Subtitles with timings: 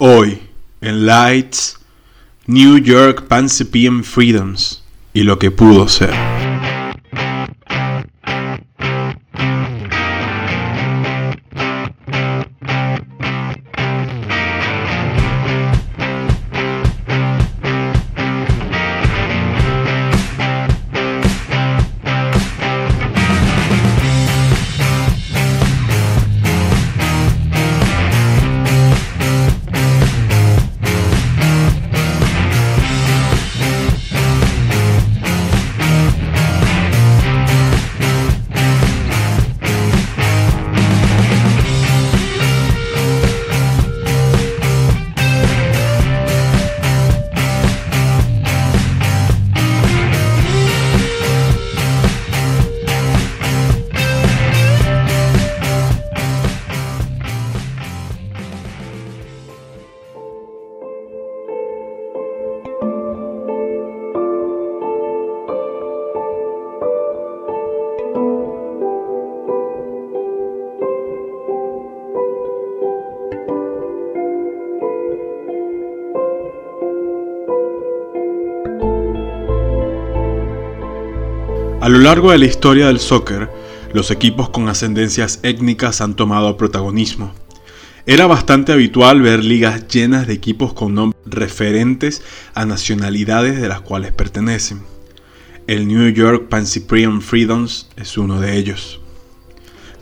[0.00, 0.38] Hoy,
[0.80, 1.76] en Lights,
[2.46, 4.80] New York Pancipian Freedoms
[5.12, 6.37] y lo que pudo ser.
[81.80, 83.48] A lo largo de la historia del soccer,
[83.92, 87.32] los equipos con ascendencias étnicas han tomado protagonismo.
[88.04, 92.20] Era bastante habitual ver ligas llenas de equipos con nombres referentes
[92.52, 94.82] a nacionalidades de las cuales pertenecen.
[95.68, 99.00] El New York Pan Freedoms es uno de ellos.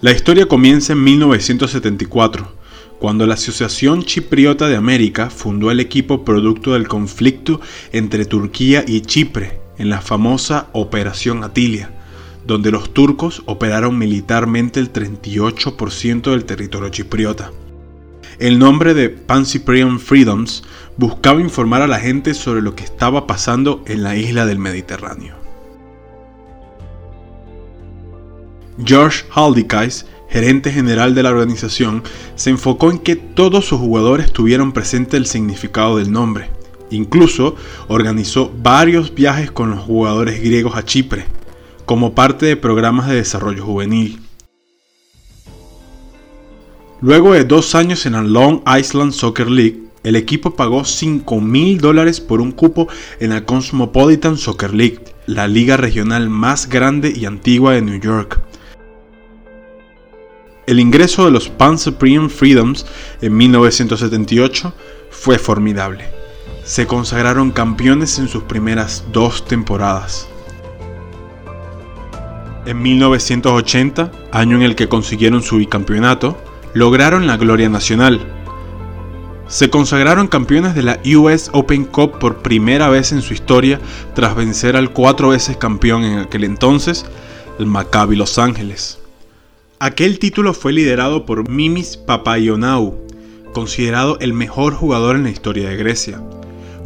[0.01, 2.53] La historia comienza en 1974,
[2.99, 7.61] cuando la Asociación Chipriota de América fundó el equipo producto del conflicto
[7.93, 11.91] entre Turquía y Chipre en la famosa Operación Atilia,
[12.47, 17.51] donde los turcos operaron militarmente el 38% del territorio chipriota.
[18.39, 20.63] El nombre de Pan Cyprian Freedoms
[20.97, 25.35] buscaba informar a la gente sobre lo que estaba pasando en la isla del Mediterráneo.
[28.85, 32.03] George Haldikais, gerente general de la organización,
[32.35, 36.51] se enfocó en que todos sus jugadores tuvieran presente el significado del nombre
[36.91, 37.57] Incluso
[37.89, 41.27] organizó varios viajes con los jugadores griegos a Chipre,
[41.85, 44.21] como parte de programas de desarrollo juvenil.
[47.01, 51.79] Luego de dos años en la Long Island Soccer League, el equipo pagó 5 mil
[51.79, 57.27] dólares por un cupo en la Cosmopolitan Soccer League, la liga regional más grande y
[57.27, 58.41] antigua de New York.
[60.67, 62.87] El ingreso de los Pan Supreme Freedoms
[63.21, 64.73] en 1978
[65.11, 66.16] fue formidable
[66.67, 70.29] se consagraron campeones en sus primeras dos temporadas.
[72.67, 76.37] En 1980, año en el que consiguieron su bicampeonato,
[76.75, 78.21] lograron la gloria nacional.
[79.47, 83.79] Se consagraron campeones de la US Open Cup por primera vez en su historia
[84.17, 87.07] tras vencer al cuatro veces campeón en aquel entonces,
[87.61, 88.99] el Maccabi Los Ángeles.
[89.79, 92.99] Aquel título fue liderado por Mimis Papayonau,
[93.53, 96.21] considerado el mejor jugador en la historia de Grecia.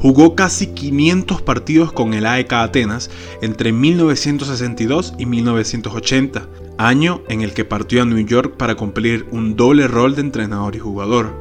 [0.01, 3.11] Jugó casi 500 partidos con el AEK Atenas
[3.43, 9.57] entre 1962 y 1980, año en el que partió a New York para cumplir un
[9.57, 11.37] doble rol de entrenador y jugador.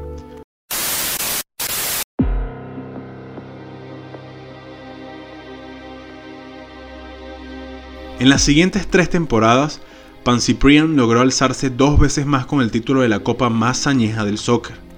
[8.20, 9.80] En las siguientes tres temporadas,
[10.26, 14.38] Panciprian logró alzarse dos veces más con el título de la copa más añeja del
[14.38, 14.89] soccer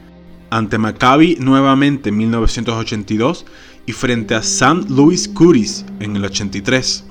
[0.51, 3.45] ante Maccabi nuevamente en 1982
[3.88, 4.85] y frente a St.
[4.89, 7.06] Louis Curis en el 83.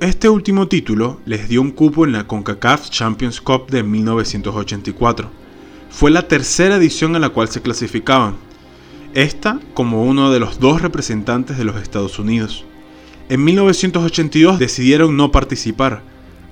[0.00, 5.30] Este último título les dio un cupo en la CONCACAF Champions Cup de 1984.
[5.90, 8.34] Fue la tercera edición a la cual se clasificaban,
[9.14, 12.64] esta como uno de los dos representantes de los Estados Unidos.
[13.28, 16.02] En 1982 decidieron no participar,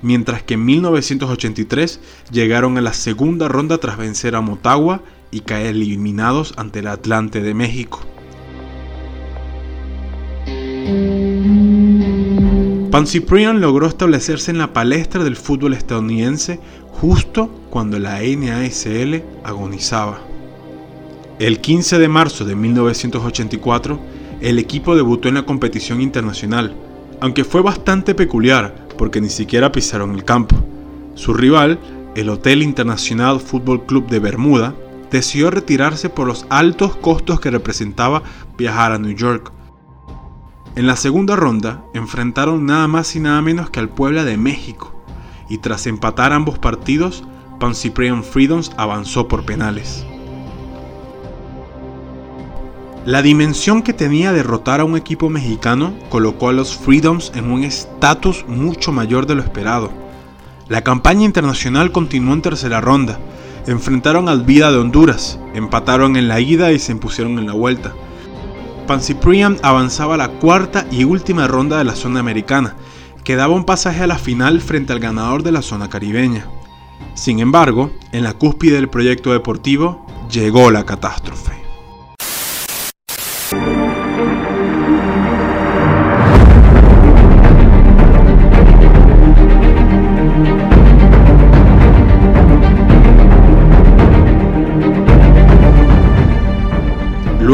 [0.01, 1.99] mientras que en 1983
[2.31, 7.41] llegaron a la segunda ronda tras vencer a Motagua y caer eliminados ante el Atlante
[7.41, 8.01] de México.
[12.91, 16.61] Panciprian logró establecerse en la palestra del fútbol estadounidense
[16.91, 20.21] justo cuando la NASL agonizaba.
[21.39, 23.99] El 15 de marzo de 1984,
[24.39, 26.73] el equipo debutó en la competición internacional,
[27.19, 30.55] aunque fue bastante peculiar porque ni siquiera pisaron el campo.
[31.15, 31.79] Su rival,
[32.15, 34.73] el Hotel Internacional Fútbol Club de Bermuda,
[35.15, 38.23] decidió retirarse por los altos costos que representaba
[38.57, 39.51] viajar a New York.
[40.75, 44.93] En la segunda ronda enfrentaron nada más y nada menos que al Puebla de México,
[45.49, 47.23] y tras empatar ambos partidos,
[47.59, 50.05] Pan Cyprian Freedoms avanzó por penales.
[53.05, 57.63] La dimensión que tenía derrotar a un equipo mexicano colocó a los Freedoms en un
[57.63, 59.91] estatus mucho mayor de lo esperado.
[60.67, 63.19] La campaña internacional continuó en tercera ronda.
[63.67, 67.93] Enfrentaron al Vida de Honduras, empataron en la ida y se impusieron en la vuelta.
[68.85, 72.75] Panciprian avanzaba a la cuarta y última ronda de la zona americana,
[73.23, 76.45] que daba un pasaje a la final frente al ganador de la zona caribeña.
[77.15, 81.54] Sin embargo, en la cúspide del proyecto deportivo llegó la catástrofe.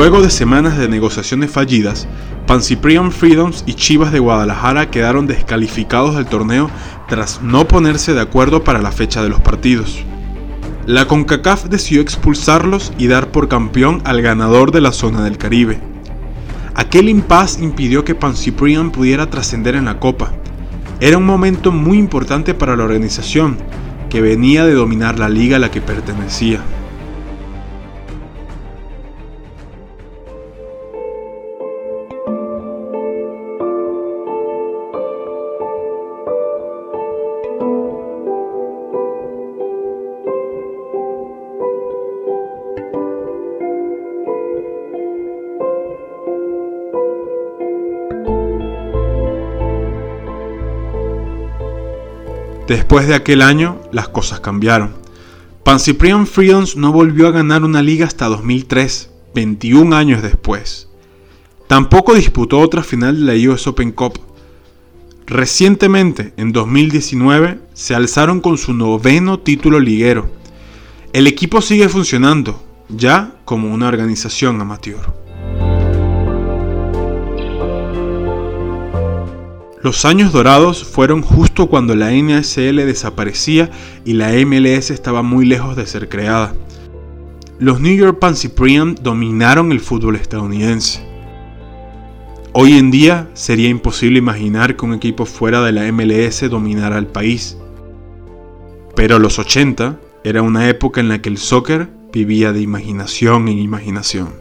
[0.01, 2.07] Luego de semanas de negociaciones fallidas,
[2.47, 6.71] Panciprian Freedoms y Chivas de Guadalajara quedaron descalificados del torneo
[7.07, 10.03] tras no ponerse de acuerdo para la fecha de los partidos.
[10.87, 15.79] La CONCACAF decidió expulsarlos y dar por campeón al ganador de la zona del Caribe.
[16.73, 20.31] Aquel impasse impidió que Panciprian pudiera trascender en la Copa.
[20.99, 23.59] Era un momento muy importante para la organización,
[24.09, 26.59] que venía de dominar la liga a la que pertenecía.
[52.71, 54.93] Después de aquel año, las cosas cambiaron.
[55.65, 60.87] Panciprian Freedoms no volvió a ganar una liga hasta 2003, 21 años después.
[61.67, 64.21] Tampoco disputó otra final de la US Open Cup.
[65.25, 70.31] Recientemente, en 2019, se alzaron con su noveno título liguero.
[71.11, 75.13] El equipo sigue funcionando, ya como una organización amateur.
[79.83, 83.71] Los años dorados fueron justo cuando la NSL desaparecía
[84.05, 86.53] y la MLS estaba muy lejos de ser creada.
[87.57, 91.01] Los New York Pansiprian dominaron el fútbol estadounidense.
[92.53, 97.07] Hoy en día sería imposible imaginar que un equipo fuera de la MLS dominara el
[97.07, 97.57] país.
[98.95, 103.57] Pero los 80 era una época en la que el soccer vivía de imaginación en
[103.57, 104.40] imaginación.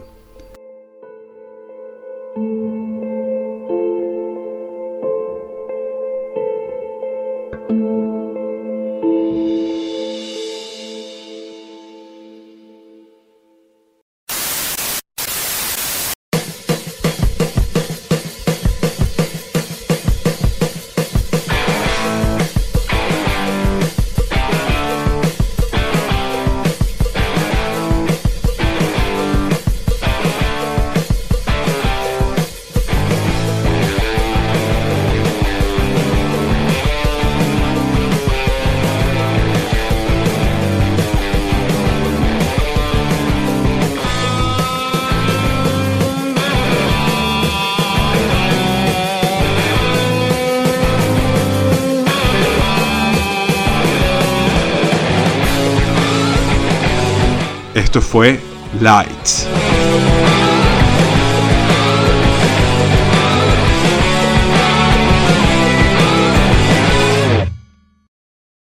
[57.81, 58.39] Esto fue
[58.79, 59.47] Lights.